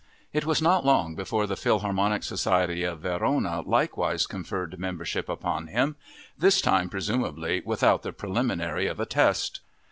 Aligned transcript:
It 0.33 0.47
was 0.47 0.63
not 0.63 0.83
long 0.83 1.13
before 1.13 1.45
the 1.45 1.55
Philharmonic 1.55 2.23
Society 2.23 2.81
of 2.83 3.01
Verona 3.01 3.61
likewise 3.67 4.25
conferred 4.25 4.79
membership 4.79 5.29
upon 5.29 5.67
him—this 5.67 6.59
time 6.59 6.89
presumably 6.89 7.61
without 7.63 8.01
the 8.01 8.11
preliminary 8.11 8.87
of 8.87 8.99
a 8.99 9.05
test. 9.05 9.59